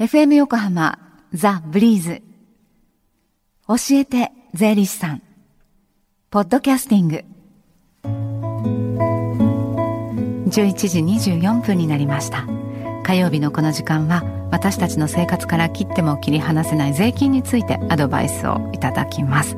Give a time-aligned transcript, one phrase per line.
[0.00, 0.98] FM 横浜
[1.32, 2.20] ザ・ブリーズ。
[3.68, 5.22] 教えて税理士さん。
[6.30, 7.24] ポッドキャスティング。
[10.48, 10.50] 11
[10.88, 10.98] 時
[11.38, 12.44] 24分になりました。
[13.04, 19.56] 火曜日のこの時間は私たちの生活から切っても切り離せない税金についてアドバイスをいただきます。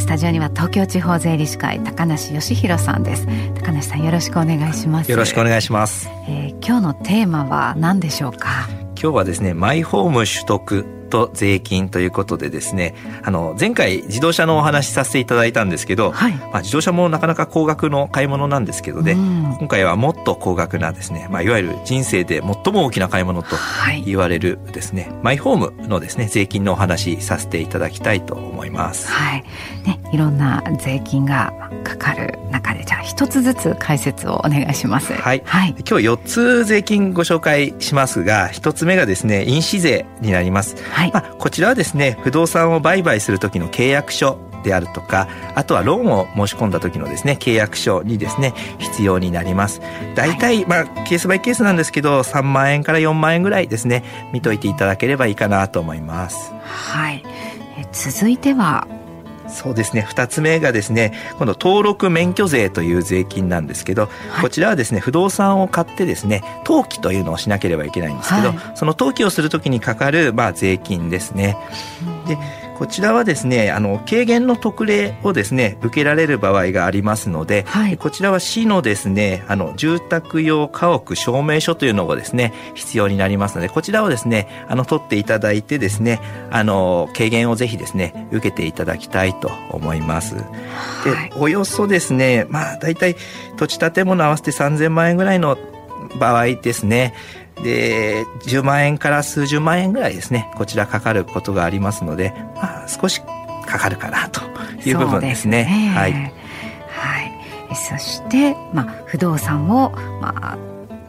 [0.00, 3.24] スタジオには東京地方税理士会高梨義弘さんです。
[3.54, 5.10] 高梨さんよろしくお願いします。
[5.12, 8.77] よろしくお願いします、えー、今日のテーマは何でしょうか？
[9.00, 19.14] 今日はですねマイホーム取得と税金ということでですねあの前回自動車のお話しさせていただいたんですけど、はい、まあ、自動車もなかなか高額の買い物なんですけどね、
[19.58, 23.56] 今回はもっと高額なですね、まあ、いわゆる人生で最も大きな買い物と
[24.04, 29.10] 言われるですね、はい、マイホームのですね税金のお話しさせていただきたいと思います。
[29.10, 29.44] はい
[29.84, 31.52] ね、いろんな税金が
[31.84, 35.12] かかる中でじゃあ一つずつ解説をお願いします。
[35.12, 40.76] はい、はい、今日4つ税金ご紹介しますが1つ目がですね印紙税になります。
[40.98, 49.80] はい、まあ、こちらはですね不動産を売買する時の契約書であるとかあとはローンを申し込んだ時のですね契約書にですね必要になります。
[50.16, 56.52] 大体、まあケースバイケースなんですけど3万円から4万円ぐらいですね見といていただければいいかなと思います。
[56.64, 57.22] はい。
[57.78, 58.88] え続いては
[59.50, 60.06] そうですね。
[60.08, 71.56] 2つ目がですねこの登録免許税という税金なんですけど、はい、こちらはですね不動産を買ってですね登記というのをしなければいけないんですけど、はい、その登記をするときにかかる、まあ、税金ですね。
[72.26, 72.38] で
[72.78, 86.20] こちらはですねあの軽減の特例をですね受けられる場合がありますので、はい、こちらは市のですねあの住宅用家屋証明書というのがですね必要になりますのでこちらをですねあの取っていただいてですね
[86.52, 90.36] あの軽減をぜひですね受けていただきたいと思います。
[90.36, 90.44] で、
[91.36, 93.16] およそですねまあ大体
[93.56, 95.58] 土地建物合わせて3000万円ぐらいの
[96.18, 97.14] 場合ですね
[97.62, 103.20] で10万円から数十万円ぐらいですねこちらかかることがありますので、まあ、少し
[103.66, 104.40] かかるかなと
[104.88, 105.64] いう部分ですね。
[105.64, 109.90] すねはい、はい、そして、まあ、不動産を、
[110.20, 110.58] まあ、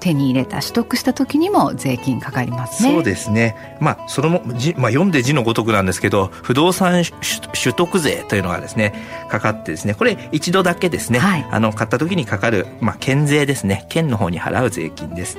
[0.00, 2.92] 手に入れた取得した時にも税金かかりますね。
[2.92, 3.76] そうですね。
[3.80, 8.94] まあそのもじまあ読んで字のごとくなんですけど、不動産取得税というのがですね
[9.28, 15.38] かかってですね、これ一度だけですね、はい、あの買った時にかかるまあ県税ですね、県の方に払う税金です。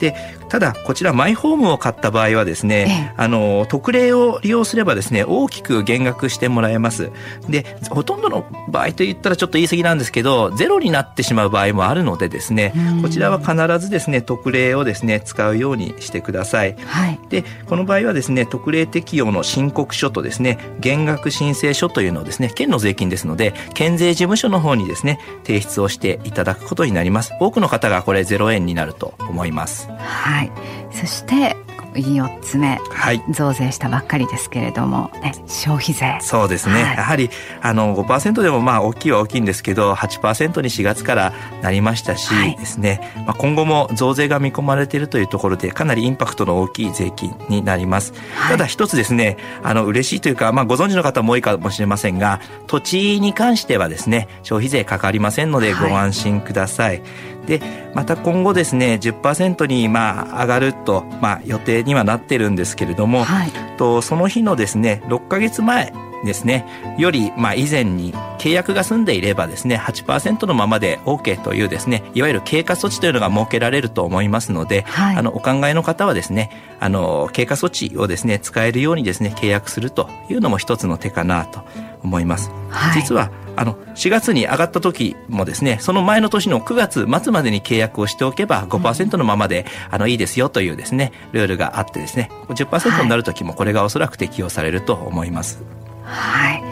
[0.00, 0.14] で
[0.48, 7.10] ただこちらマイホームを買った場合はですね、ええ、あの特例を利用すればですね大きく減額してもらえます。
[7.48, 12.72] でほとんどの場合といったらちょっと言い過ぎなんですけどゼロになってしまう場合もあるのでですね
[13.02, 27.32] こちらは必ずですね特例をですね使うようにしてください、はい、でこの場合はですね特例適用の申告書とですね減額申請書というのをですね県の税金ですので県税事務所の方にですね提出をしていただくことになります。
[27.40, 30.52] 多くの方がこれ0円になると思いますはい。
[30.92, 31.56] そして
[31.94, 36.18] 4つ目、はい、増税したばっかりですけれども、ね、消費税。
[36.20, 37.30] そうですね、はい、やはり
[37.60, 48.12] あの5%でもまあ大きいは大きいんですけど8%に4月からなりましたし、はい、ですね、まあ、今後も増税が見込まれているというところでかなりインパクトの大きい税金になります、
[48.48, 57.02] ただ一つですねあの嬉しいというか、まあ、ご存知の方も多いかもしれませんが土地に関してはですね消費税かかりませんのでご安心ください
[57.46, 57.60] で
[57.94, 65.92] また今後ですね10%にまあ上がると、まあ、予定にはなってるんですけれども、はい、とその日のですね6か月前
[66.24, 66.66] ですね
[66.98, 81.64] よりまあ以前に契約が済んでいればですね8%のままで OK というですねいわゆる経過措置というのが設けられると思いますので、はい、あのお考えの方はですねあの経過措置をですね使えるようにですね契約するというのも一つの手かなと
[82.02, 82.50] 思います。
[82.70, 83.30] はい、実は
[83.60, 95.62] あの4月に上がった時もですねその前の年の9月末までに契約をしておけば5%のままで、あのいいですよというですねルールがあってですね10%になる時もこれがおそらく適用されると思います。
[96.04, 96.62] はい、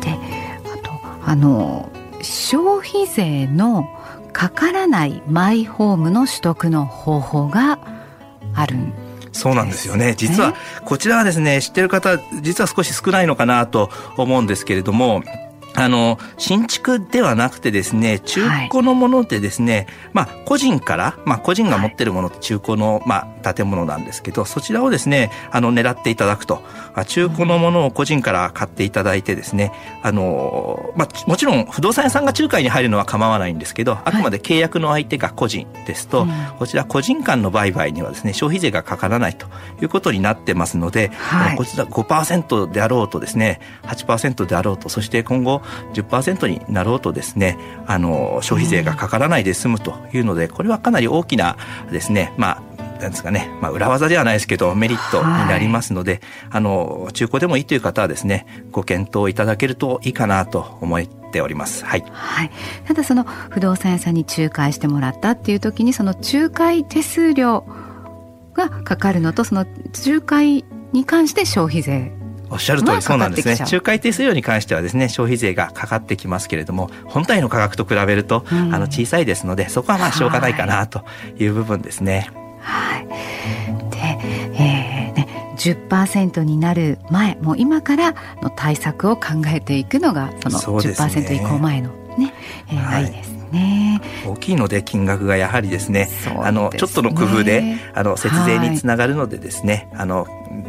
[0.00, 0.90] であと
[1.24, 1.88] あの
[2.20, 3.88] 消費税の
[4.32, 7.78] かからないマイホームの取得の方法が
[8.56, 8.92] あるん
[9.30, 10.14] そうなんですよね。
[10.14, 10.54] 実は、
[10.84, 15.22] こちらはですね、知ってる方、実は少し少ないのかなと思うんですけれども、
[15.74, 26.62] あの、新築ではなくてですね、中古のものでですね、はい、まあ、個人から、まあ、個人が持ってるものって中古の、まあ、建物なんですけど、そちらをですね、あの、狙っていただくと。
[27.06, 29.72] 中古のものを個人から買っていただいてですね、
[30.02, 39.46] あの、まあ、もちろん不動産屋さんが仲介に入るのは構わないんですけど、あくまで契約の相手が個人ですと、はい、こちら個人間の売買にはですね、消費税がかからないと
[39.80, 45.61] いうことになってますので、はい、こちら5%であろうとですね、8%であろうと、そして今後、
[45.94, 51.56] 10%になろうとですねあの消費税がかからないで済むというのでこれはかなり大きな
[51.90, 52.72] ですねまあ
[53.02, 56.20] なんですかね、まあ、裏技ではないですけどメリットになりますので、はい、
[56.52, 61.84] あの中古でもいいという方はですねご検討いただけるといいかなと思っております。
[61.84, 62.04] はい。
[62.12, 62.50] はい。
[62.86, 67.66] ただその不動産屋さんに仲介してもらったっていう時にその仲介手数料
[68.54, 69.66] がかかるのとその
[70.06, 72.12] 仲介に関して消費税
[72.52, 73.56] おっしゃる通りそうなんですね。
[73.58, 81.02] 仲介手数料に関してはですね消費税がかかってきますけれども本体の価格と比べると、うん、あの小さいですのでそこはまあしょうがないかなと
[81.38, 82.30] いう部分ですね。
[82.60, 83.06] はい、
[83.90, 83.98] で、
[84.54, 92.34] えーね、10%になる前もう今からの対策を考えていくのがその10%以降前のね、
[92.68, 94.00] えー、はい、いいですね。
[94.26, 96.36] 大きいので金額がやはりですね、すね。
[96.42, 100.26] あのちょっとの工夫であの節税につながるのでですね、はい、あの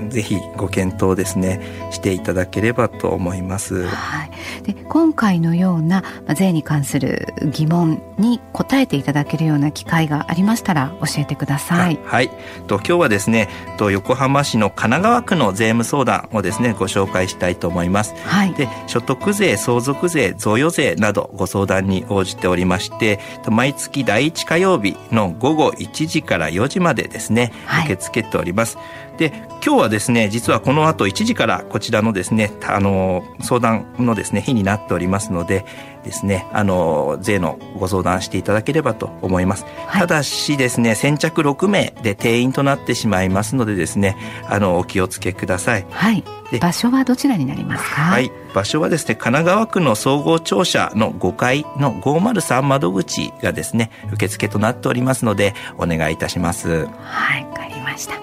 [0.09, 1.59] ぜひご検討ですね
[1.91, 3.87] していただければと思います。
[3.87, 4.31] はい、
[4.63, 6.03] で今回のような
[6.35, 11.99] 税に関する疑問に答えていただけるような機会がありましたら教えてください。
[12.05, 12.29] はい。
[12.67, 18.13] と今日はですねと横浜市の神奈川区の税務相談をですねご紹介したいと思います。
[18.25, 18.53] はい。
[18.53, 23.19] で所得税、相続税、贈与税などご相談に応じておりまして、
[23.49, 27.51] 毎月第1火曜日の午後1時から4時までですね、
[27.85, 28.77] 受け付けております。
[29.17, 29.31] で
[29.65, 35.65] 今日はですね実はこの後1時からこちらのですねあの相談のですね日になっておりますので
[36.03, 44.17] ですねあの税のご相談していただければと思います、はい、ただしですね先着6名で定員となってしまいますのでですね
[44.49, 45.85] あのお気をつけください。
[45.89, 46.23] はい。
[46.59, 48.01] 場所はどちらになりますか？
[48.01, 48.31] はい。
[48.53, 56.85] 場所はですね神奈川区の総合庁舎の5階の503窓口がですね受付となっておりますのでお願いいたします。
[56.87, 58.15] はいわかりました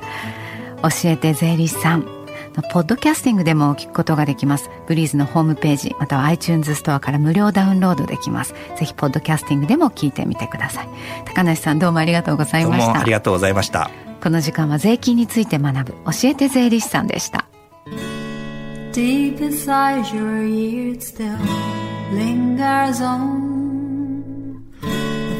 [0.82, 2.21] 教えて税理士さん
[2.73, 4.71] ポッドキャスティングでも聞くことができます。
[4.87, 8.55] ブリーズのホームページ、または iTunes ストアから無料ダウンロードできます。
[8.77, 10.88] ぜひ、ポッドキャスティングでも聞いてみてください。
[11.27, 13.00] 高梨さん、どうもありがとうございました。
[13.00, 13.91] ありがとうございました。
[14.23, 17.47] この時間は税金について学ぶ、教えて税理士さんでした。
[18.93, 21.38] Deep inside your ears still
[22.12, 24.88] lingers on the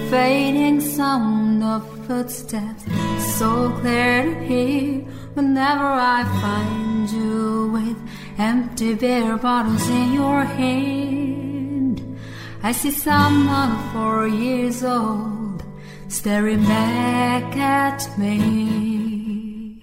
[0.09, 2.85] fading sound of footsteps
[3.19, 7.97] so clear to hear whenever I find you with
[8.38, 12.19] empty beer bottles in your hand.
[12.62, 15.62] I see someone four years old
[16.09, 19.81] staring back at me.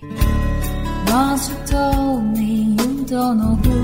[1.07, 3.79] Once you told me you don't know who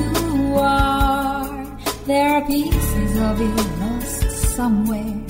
[0.00, 5.20] you are, there are pieces of you lost somewhere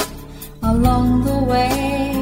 [0.62, 2.21] along the way.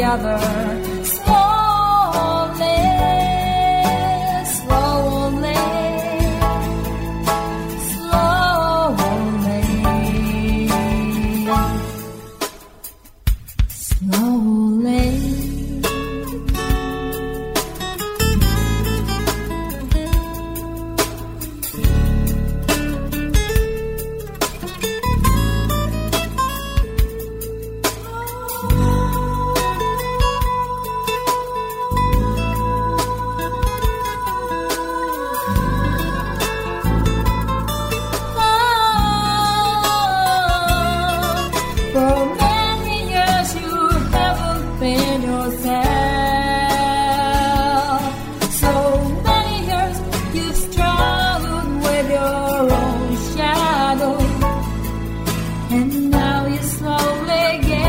[0.00, 0.99] together
[55.80, 57.79] And now you're slowly getting.